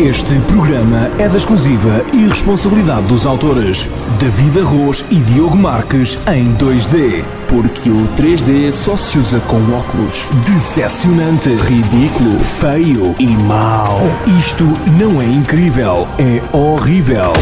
[0.00, 3.88] Este programa é da exclusiva e responsabilidade dos autores
[4.20, 7.24] David Arroz e Diogo Marques em 2D.
[7.48, 10.24] Porque o 3D só se usa com óculos.
[10.46, 13.98] Decepcionante, ridículo, feio e mau.
[14.38, 14.62] Isto
[15.00, 17.32] não é incrível, é horrível.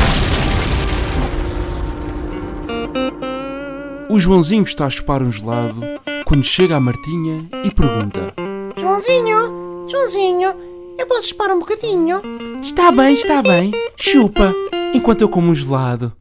[4.09, 5.83] O Joãozinho está a chupar um gelado
[6.25, 8.33] quando chega a Martinha e pergunta:
[8.79, 12.23] Joãozinho, Joãozinho, eu posso chupar um bocadinho?
[12.63, 14.55] Está bem, está bem, chupa,
[14.95, 16.13] enquanto eu como um gelado.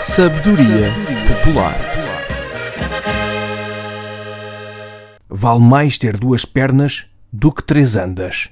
[0.00, 0.90] Sabedoria
[1.28, 1.74] Popular
[5.28, 8.48] Vale mais ter duas pernas do que três andas.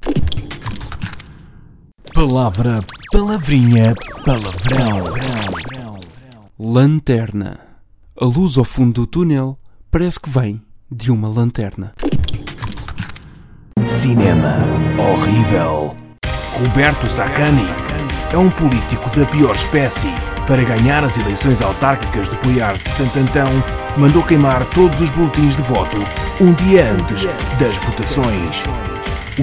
[2.13, 3.95] Palavra, palavrinha,
[4.25, 5.05] palavrão.
[6.59, 7.59] Lanterna.
[8.21, 9.59] A luz ao fundo do túnel
[9.91, 10.61] parece que vem
[10.97, 11.93] de uma lanterna.
[13.85, 14.59] Cinema
[14.97, 15.97] horrível.
[16.61, 17.67] Roberto Sacani
[18.33, 20.09] é um político da pior espécie.
[20.47, 23.51] Para ganhar as eleições autárquicas de Poiares de Santo Antão,
[23.97, 25.97] mandou queimar todos os boletins de voto
[26.41, 27.27] um dia antes
[27.59, 28.65] das votações.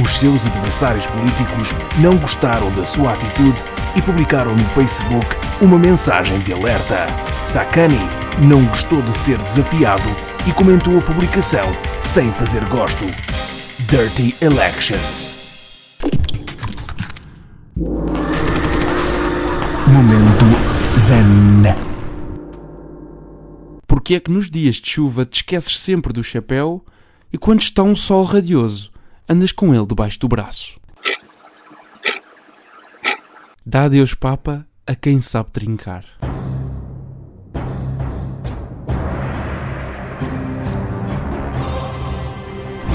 [0.01, 3.61] Os seus adversários políticos não gostaram da sua atitude
[3.95, 5.27] e publicaram no Facebook
[5.59, 7.07] uma mensagem de alerta.
[7.45, 7.99] Sacani
[8.41, 11.65] não gostou de ser desafiado e comentou a publicação
[12.01, 13.05] sem fazer gosto.
[13.89, 15.35] Dirty Elections.
[19.87, 20.45] Momento
[20.97, 21.75] Zen.
[23.87, 26.83] Porque é que nos dias de chuva te esqueces sempre do chapéu
[27.31, 28.91] e quando está um sol radioso
[29.29, 30.79] andas com ele debaixo do braço?
[33.65, 36.03] Dá adeus, Papa, a quem sabe trincar.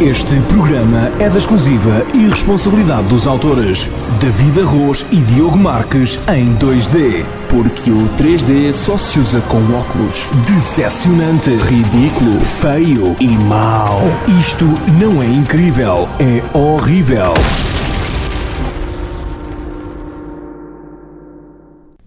[0.01, 3.91] Este programa é da exclusiva e responsabilidade dos autores
[4.21, 7.25] David Arroz e Diogo Marques em 2D.
[7.49, 10.27] Porque o 3D só se usa com óculos.
[10.47, 14.03] Decepcionante, ridículo, feio e mau.
[14.39, 14.67] Isto
[15.01, 17.33] não é incrível, é horrível.